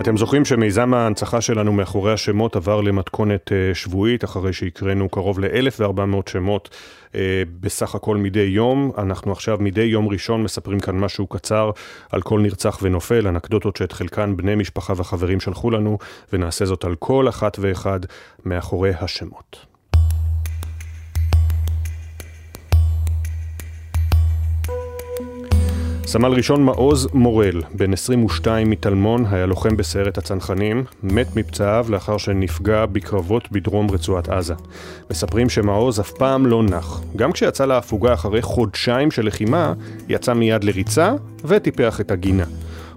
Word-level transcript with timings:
אתם 0.00 0.16
זוכרים 0.16 0.44
שמיזם 0.44 0.94
ההנצחה 0.94 1.40
שלנו 1.40 1.72
מאחורי 1.72 2.12
השמות 2.12 2.56
עבר 2.56 2.80
למתכונת 2.80 3.52
אה, 3.52 3.74
שבועית, 3.74 4.24
אחרי 4.24 4.52
שהקראנו 4.52 5.08
קרוב 5.08 5.40
ל-1,400 5.40 6.30
שמות 6.30 6.76
אה, 7.14 7.42
בסך 7.60 7.94
הכל 7.94 8.16
מדי 8.16 8.40
יום. 8.40 8.92
אנחנו 8.98 9.32
עכשיו 9.32 9.58
מדי 9.60 9.82
יום 9.82 10.08
ראשון 10.08 10.42
מספרים 10.42 10.80
כאן 10.80 10.98
משהו 10.98 11.26
קצר 11.26 11.70
על 12.12 12.22
כל 12.22 12.40
נרצח 12.40 12.78
ונופל, 12.82 13.28
אנקדוטות 13.28 13.76
שאת 13.76 13.92
חלקן 13.92 14.36
בני 14.36 14.54
משפחה 14.54 14.92
וחברים 14.96 15.40
שלחו 15.40 15.70
לנו, 15.70 15.98
ונעשה 16.32 16.64
זאת 16.64 16.84
על 16.84 16.94
כל 16.94 17.28
אחת 17.28 17.56
ואחד 17.60 18.00
מאחורי 18.44 18.92
השמות. 19.00 19.75
סמל 26.06 26.32
ראשון 26.32 26.64
מעוז 26.64 27.08
מורל, 27.14 27.62
בן 27.74 27.92
22 27.92 28.70
מטלמון, 28.70 29.24
היה 29.30 29.46
לוחם 29.46 29.76
בסיירת 29.76 30.18
הצנחנים, 30.18 30.84
מת 31.02 31.36
מפצעיו 31.36 31.86
לאחר 31.88 32.16
שנפגע 32.16 32.86
בקרבות 32.86 33.52
בדרום 33.52 33.90
רצועת 33.90 34.28
עזה. 34.28 34.54
מספרים 35.10 35.48
שמעוז 35.48 36.00
אף 36.00 36.12
פעם 36.12 36.46
לא 36.46 36.62
נח. 36.62 37.00
גם 37.16 37.32
כשיצא 37.32 37.66
להפוגה 37.66 38.14
אחרי 38.14 38.42
חודשיים 38.42 39.10
של 39.10 39.26
לחימה, 39.26 39.72
יצא 40.08 40.32
מיד 40.32 40.64
לריצה 40.64 41.12
וטיפח 41.44 42.00
את 42.00 42.10
הגינה. 42.10 42.44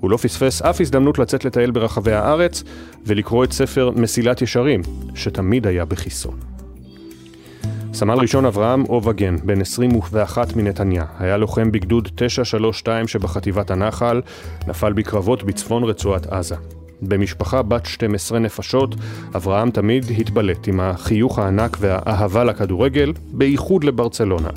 הוא 0.00 0.10
לא 0.10 0.16
פספס 0.16 0.62
אף 0.62 0.80
הזדמנות 0.80 1.18
לצאת 1.18 1.44
לטייל 1.44 1.70
ברחבי 1.70 2.12
הארץ 2.12 2.62
ולקרוא 3.06 3.44
את 3.44 3.52
ספר 3.52 3.90
מסילת 3.96 4.42
ישרים, 4.42 4.82
שתמיד 5.14 5.66
היה 5.66 5.84
בכיסו. 5.84 6.32
סמל 7.96 8.14
ראשון 8.14 8.44
אברהם 8.46 8.84
אובגן, 8.88 9.36
בן 9.44 9.60
21 9.60 10.56
מנתניה, 10.56 11.04
היה 11.18 11.36
לוחם 11.36 11.72
בגדוד 11.72 12.08
932 12.14 13.08
שבחטיבת 13.08 13.70
הנחל, 13.70 14.22
נפל 14.66 14.92
בקרבות 14.92 15.42
בצפון 15.42 15.84
רצועת 15.84 16.26
עזה. 16.26 16.54
במשפחה 17.02 17.62
בת 17.62 17.86
12 17.86 18.38
נפשות, 18.38 18.94
אברהם 19.36 19.70
תמיד 19.70 20.04
התבלט 20.18 20.68
עם 20.68 20.80
החיוך 20.80 21.38
הענק 21.38 21.76
והאהבה 21.80 22.44
לכדורגל, 22.44 23.12
בייחוד 23.32 23.84
לברצלונה. 23.84 24.50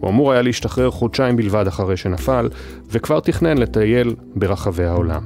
הוא 0.00 0.10
אמור 0.10 0.32
היה 0.32 0.42
להשתחרר 0.42 0.90
חודשיים 0.90 1.36
בלבד 1.36 1.66
אחרי 1.66 1.96
שנפל, 1.96 2.48
וכבר 2.90 3.20
תכנן 3.20 3.58
לטייל 3.58 4.14
ברחבי 4.36 4.84
העולם. 4.84 5.22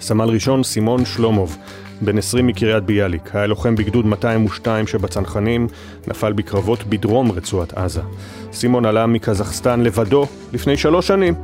סמל 0.00 0.28
ראשון 0.28 0.62
סימון 0.62 1.04
שלומוב, 1.04 1.56
בן 2.00 2.18
20 2.18 2.46
מקריית 2.46 2.84
ביאליק, 2.84 3.34
היה 3.34 3.46
לוחם 3.46 3.74
בגדוד 3.74 4.06
202 4.06 4.86
שבצנחנים, 4.86 5.66
נפל 6.08 6.32
בקרבות 6.32 6.84
בדרום 6.84 7.32
רצועת 7.32 7.74
עזה. 7.74 8.00
סימון 8.52 8.84
עלה 8.84 9.06
מקזחסטן 9.06 9.80
לבדו 9.80 10.26
לפני 10.52 10.76
שלוש 10.76 11.06
שנים, 11.06 11.34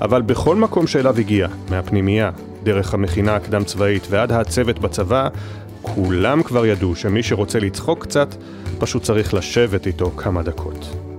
אבל 0.00 0.22
בכל 0.22 0.56
מקום 0.56 0.86
שאליו 0.86 1.18
הגיע, 1.18 1.48
מהפנימייה, 1.70 2.30
דרך 2.62 2.94
המכינה 2.94 3.36
הקדם 3.36 3.64
צבאית 3.64 4.06
ועד 4.10 4.32
הצוות 4.32 4.78
בצבא, 4.78 5.28
כולם 5.82 6.42
כבר 6.42 6.66
ידעו 6.66 6.96
שמי 6.96 7.22
שרוצה 7.22 7.58
לצחוק 7.58 8.02
קצת, 8.02 8.34
פשוט 8.78 9.02
צריך 9.02 9.34
לשבת 9.34 9.86
איתו 9.86 10.10
כמה 10.16 10.42
דקות. 10.42 11.11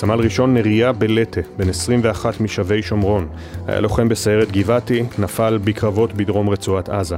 סמל 0.00 0.20
ראשון 0.20 0.54
נריה 0.54 0.92
בלטה, 0.92 1.40
בן 1.56 1.68
21 1.68 2.40
משבי 2.40 2.82
שומרון, 2.82 3.28
היה 3.66 3.80
לוחם 3.80 4.08
בסיירת 4.08 4.52
גבעתי, 4.52 5.04
נפל 5.18 5.58
בקרבות 5.64 6.12
בדרום 6.12 6.50
רצועת 6.50 6.88
עזה. 6.88 7.16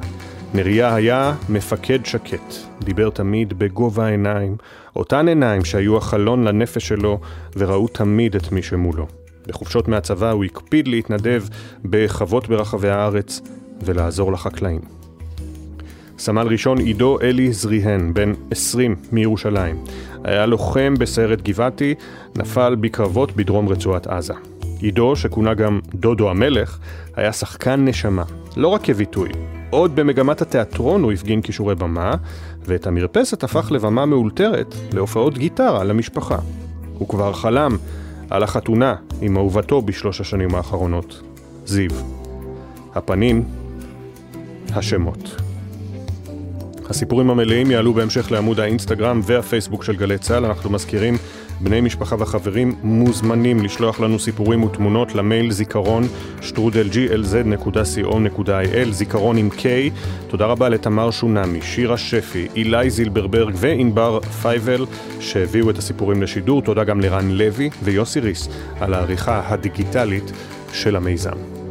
נריה 0.54 0.94
היה 0.94 1.34
מפקד 1.48 1.98
שקט, 2.04 2.54
דיבר 2.84 3.10
תמיד 3.10 3.58
בגובה 3.58 4.06
העיניים, 4.06 4.56
אותן 4.96 5.28
עיניים 5.28 5.64
שהיו 5.64 5.96
החלון 5.96 6.44
לנפש 6.44 6.88
שלו 6.88 7.20
וראו 7.56 7.88
תמיד 7.88 8.36
את 8.36 8.52
מי 8.52 8.62
שמולו. 8.62 9.06
בחופשות 9.46 9.88
מהצבא 9.88 10.30
הוא 10.30 10.44
הקפיד 10.44 10.88
להתנדב 10.88 11.44
בחוות 11.84 12.48
ברחבי 12.48 12.88
הארץ 12.88 13.40
ולעזור 13.84 14.32
לחקלאים. 14.32 15.01
סמל 16.18 16.46
ראשון 16.46 16.78
עידו 16.78 17.18
אלי 17.20 17.52
זריהן, 17.52 18.14
בן 18.14 18.32
20 18.50 18.96
מירושלים. 19.12 19.84
היה 20.24 20.46
לוחם 20.46 20.94
בסיירת 20.98 21.42
גבעתי, 21.42 21.94
נפל 22.36 22.74
בקרבות 22.74 23.36
בדרום 23.36 23.68
רצועת 23.68 24.06
עזה. 24.06 24.34
עידו, 24.80 25.16
שכונה 25.16 25.54
גם 25.54 25.80
דודו 25.94 26.30
המלך, 26.30 26.78
היה 27.16 27.32
שחקן 27.32 27.84
נשמה, 27.84 28.22
לא 28.56 28.68
רק 28.68 28.84
כביטוי. 28.84 29.28
עוד 29.70 29.96
במגמת 29.96 30.42
התיאטרון 30.42 31.02
הוא 31.02 31.12
הפגין 31.12 31.42
כישורי 31.42 31.74
במה, 31.74 32.14
ואת 32.64 32.86
המרפסת 32.86 33.44
הפך 33.44 33.72
לבמה 33.72 34.06
מאולתרת 34.06 34.74
להופעות 34.92 35.38
גיטרה 35.38 35.84
למשפחה. 35.84 36.38
הוא 36.98 37.08
כבר 37.08 37.32
חלם 37.32 37.76
על 38.30 38.42
החתונה 38.42 38.94
עם 39.20 39.36
אהובתו 39.36 39.82
בשלוש 39.82 40.20
השנים 40.20 40.54
האחרונות, 40.54 41.20
זיו. 41.66 41.90
הפנים, 42.94 43.44
השמות. 44.74 45.51
הסיפורים 46.92 47.30
המלאים 47.30 47.70
יעלו 47.70 47.94
בהמשך 47.94 48.32
לעמוד 48.32 48.60
האינסטגרם 48.60 49.20
והפייסבוק 49.24 49.84
של 49.84 49.96
גלי 49.96 50.18
צה"ל. 50.18 50.44
אנחנו 50.44 50.70
מזכירים, 50.70 51.16
בני 51.60 51.80
משפחה 51.80 52.16
וחברים 52.18 52.74
מוזמנים 52.82 53.62
לשלוח 53.62 54.00
לנו 54.00 54.18
סיפורים 54.18 54.64
ותמונות 54.64 55.14
למייל 55.14 55.50
זיכרון 55.50 56.02
שטרודל 56.40 56.88
glz.co.il, 56.92 58.90
זיכרון 58.90 59.36
עם 59.36 59.48
K. 59.58 59.62
תודה 60.28 60.46
רבה 60.46 60.68
לתמר 60.68 61.10
שונמי, 61.10 61.62
שירה 61.62 61.98
שפי, 61.98 62.48
אילי 62.56 62.90
זילברברג 62.90 63.54
וענבר 63.56 64.20
פייבל 64.20 64.86
שהביאו 65.20 65.70
את 65.70 65.78
הסיפורים 65.78 66.22
לשידור. 66.22 66.62
תודה 66.62 66.84
גם 66.84 67.00
לרן 67.00 67.30
לוי 67.30 67.70
ויוסי 67.82 68.20
ריס 68.20 68.48
על 68.80 68.94
העריכה 68.94 69.42
הדיגיטלית 69.48 70.32
של 70.72 70.96
המיזם. 70.96 71.61